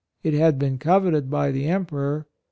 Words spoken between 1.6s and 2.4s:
Emperor.